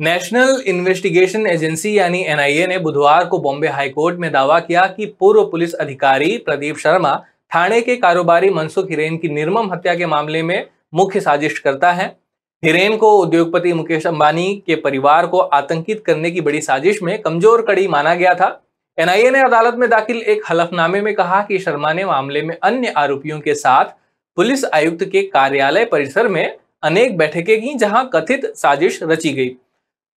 [0.00, 5.44] National investigation agency यानी NIA ने बुधवार को बॉम्बे हाईकोर्ट में दावा किया कि पूर्व
[5.50, 7.14] पुलिस अधिकारी प्रदीप शर्मा
[7.52, 12.06] थाने के कारोबारी मनसुख हिरेन की निर्मम हत्या के मामले में मुख्य साजिश करता है।
[12.62, 17.62] हिरेन को उद्योगपति मुकेश अंबानी के परिवार को आतंकित करने की बड़ी साजिश में कमज़ोर
[17.62, 18.52] कड़ी माना गया था।
[18.98, 22.92] एनआईए ने अदालत में दाखिल एक हलफनामे में कहा कि शर्मा ने मामले में अन्य
[22.98, 23.98] आरोपियों के साथ
[24.36, 29.56] पुलिस आयुक्त के कार्यालय परिसर में अनेक बैठकें की जहाँ कथित साजिश रची गई।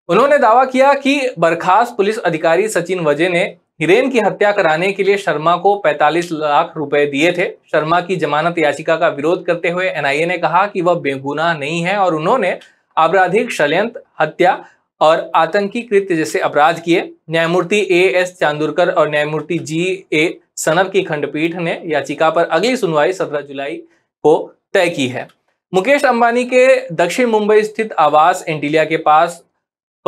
[0.09, 3.41] उन्होंने दावा किया कि बर्खास्त पुलिस अधिकारी सचिन वजे ने
[3.81, 8.15] हिरेन की हत्या कराने के लिए शर्मा को 45 लाख रुपए दिए थे। शर्मा की
[8.15, 12.15] जमानत याचिका का विरोध करते हुए एनआईए ने कहा कि वह बेगुनाह नहीं है और
[12.15, 12.57] उन्होंने
[12.97, 14.63] आपराधिक षड्यंत्र, हत्या
[15.01, 20.89] और आतंकी कृत्य जैसे अपराध किए। न्यायमूर्ति ए एस चांदुरकर और न्यायमूर्ति जी ए सनब
[20.91, 23.75] की खंडपीठ ने याचिका पर अगली सुनवाई 17 जुलाई
[24.23, 24.33] को
[24.73, 25.27] तय की है।
[25.73, 26.65] मुकेश अंबानी के
[26.95, 29.41] दक्षिण मुंबई स्थित आवास एंटिलिया के पास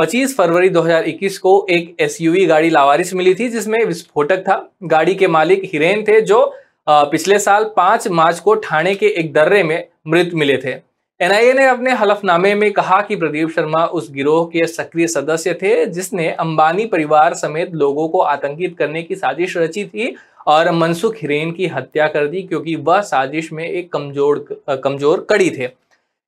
[0.02, 5.28] 25 फरवरी 2021 को एक एसयूवी गाड़ी लावारिस मिली थी, जिसमें विस्फोटक था। गाड़ी के
[5.28, 6.54] मालिक हिरेन थे, जो
[6.90, 10.72] पिछले साल 5 मार्च को ठाणे के एक दर्रे में मृत मिले थे।
[11.20, 15.86] एनआईए ने अपने हलफनामे में कहा कि प्रदीप शर्मा उस गिरोह के सक्रिय सदस्य थे,
[15.88, 20.16] जिसने अंबानी परिवार समेत लोगों को आतंकित करने की साजिश रची थी
[20.48, 24.46] और मनसुख हिरेन की हत्या कर दी, क्योंकि वह साजिश में एक कमज़ोर
[24.84, 25.70] कमज़ोर कड़ी थे।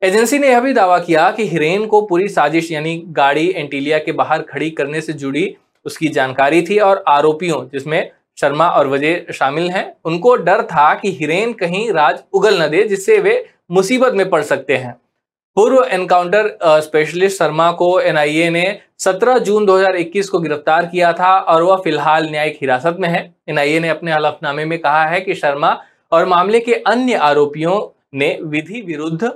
[0.03, 4.11] एजेंसी ने यह भी दावा किया कि हिरेन को पूरी साजिश, यानी गाड़ी एंटीलिया के
[4.11, 9.69] बाहर खड़ी करने से जुड़ी उसकी जानकारी थी और आरोपियों, जिसमें शर्मा और वजय शामिल
[9.69, 14.29] हैं, उनको डर था कि हिरेन कहीं राज उगल न दे, जिससे वे मुसीबत में
[14.29, 14.93] पड़ सकते हैं।
[15.57, 18.65] पूर्व एनकाउंटर स्पेशलिस्ट शर्मा को एनआईए ने
[18.99, 23.79] 17 जून 2021 को गिरफ़्तार किया था और वह फ़िलहाल न्यायिक हिरासत में है। एनआईए
[23.79, 25.77] ने अपने हलफनामे में कहा है कि शर्मा
[26.11, 27.79] और मामले के अन्य आरोपियों
[28.17, 29.31] ने विधि विरुद्ध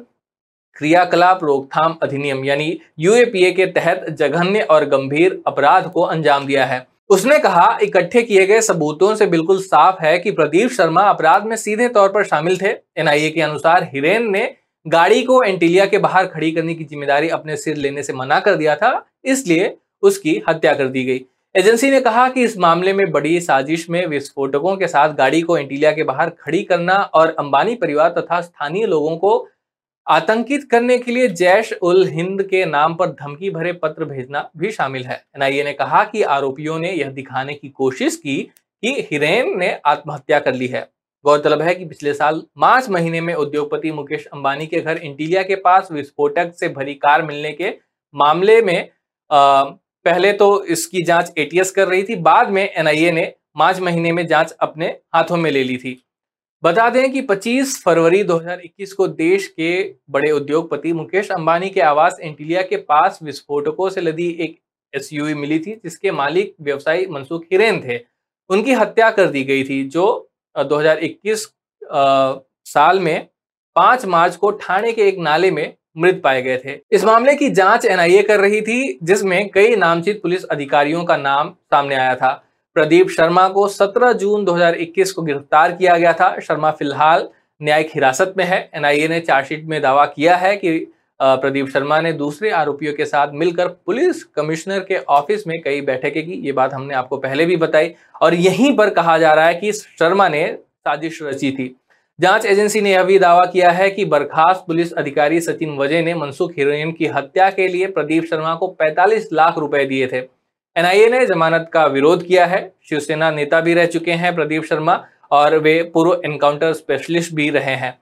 [0.78, 6.86] क्रियाकलाप रोकथाम अधिनियम, यानी यूएपीए के तहत जघन्य और गंभीर अपराध को अंजाम दिया है।
[7.10, 11.56] उसने कहा, इकट्ठे किए गए सबूतों से बिल्कुल साफ़ है कि प्रदीप शर्मा अपराध में
[11.58, 14.50] सीधे तौर पर शामिल थे। एनआईए के अनुसार हिरेन ने
[14.86, 18.56] गाड़ी को एंटीलिया के बाहर खड़ी करने की ज़िम्मेदारी अपने सिर लेने से मना कर
[18.56, 23.12] दिया था, इसलिए उसकी हत्या कर दी गई। एजेंसी ने कहा कि इस मामले में
[23.12, 27.76] बड़ी साजिश में विस्फोटकों के साथ गाड़ी को एंटीलिया के बाहर खड़ी करना और अंबानी
[27.78, 29.38] परिवार तथा स्थानीय लोगों को
[30.08, 34.72] आतंकित करने के लिए जैश उल हिंद के नाम पर धमकी भरे पत्र भेजना भी
[34.72, 38.38] शामिल है। एनआईए ने कहा कि आरोपियों ने यह दिखाने की कोशिश की
[38.84, 40.88] कि हिरेन ने आत्महत्या कर ली है।
[41.26, 45.56] गौरतलब है कि पिछले साल मार्च महीने में उद्योगपति मुकेश अंबानी के घर इंटीलिया के
[45.58, 47.74] पास विस्फोटक से भरी कार मिलने के
[48.16, 48.90] मामले में
[49.30, 54.12] आ, पहले तो इसकी जाँच एटीएस कर रही थी बाद में एनआईए ने मार्च महीने
[54.12, 56.02] में जाँच अपने हाथों में ले ली थी।
[56.64, 59.72] बता दें कि 25 फरवरी 2021 को देश के
[60.10, 64.58] बड़े उद्योगपति मुकेश अंबानी के आवास एंटिलिया के पास विस्फोटकों से लदी एक
[64.94, 68.00] एसयूवी मिली थी, जिसके मालिक व्यवसायी मनसुख हिरेन थे।
[68.50, 71.48] उनकी हत्या कर दी गई थी, जो 2021
[72.66, 73.28] साल में
[73.76, 77.50] 5 मार्च को ठाणे के एक नाले में मृत पाए गए थे। इस मामले की
[77.50, 82.44] जाँच एनआईए कर रही थी, जिसमें कई नामचित पुलिस अधिकारियों का नाम सामने आया था।
[82.78, 87.28] प्रदीप शर्मा को 17 जून 2021 को गिरफ़्तार किया गया था। शर्मा फ़िलहाल
[87.62, 90.78] न्यायिक हिरासत में है। एनआईए ने चार्जशीट में दावा किया है कि
[91.20, 96.24] प्रदीप शर्मा ने दूसरे आरोपियों के साथ मिलकर पुलिस कमिश्नर के ऑफ़िस में कई बैठकें
[96.26, 99.56] की। ये बात हमने आपको पहले भी बताई। और यहीं पर कहा जा रहा है
[99.56, 101.76] कि शर्मा ने साजिश रची थी।
[102.20, 106.14] जाँच एजेंसी ने यह भी दावा किया है कि बर्खास्त पुलिस अधिकारी सचिन वजय ने
[106.14, 110.37] मनसुख हिरोइन की हत्या के लिए प्रदीप शर्मा को 45 लाख रुपए दिए थे।
[110.78, 115.04] एनआईए ने जमानत का विरोध किया है। शिवसेना नेता भी रह चुके हैं प्रदीप शर्मा
[115.32, 117.98] और वे पूर्व एनकाउंटर स्पेशलिस्ट भी रहे हैं।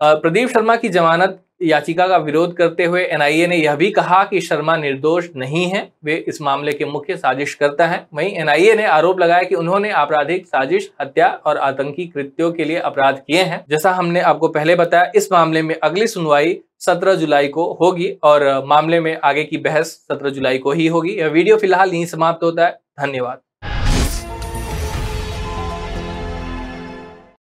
[0.00, 4.40] प्रदीप शर्मा की जमानत याचिका का विरोध करते हुए एनआईए ने यह भी कहा कि
[4.40, 8.84] शर्मा निर्दोष नहीं है, वे इस मामले के मुख्य साजिश करता है। वहीं एनआईए ने
[8.86, 13.64] आरोप लगाया कि उन्होंने आपराधिक साजिश, हत्या और आतंकी कृत्यों के लिए अपराध किए हैं।
[13.70, 18.44] जैसा हमने आपको पहले बताया, इस मामले में अगली सुनवाई 17 जुलाई को होगी और
[18.66, 22.44] मामले में आगे की बहस 17 जुलाई को ही होगी। यह वीडियो फ़िलहाल यहीं समाप्त
[22.44, 23.47] होता है। धन्यवाद।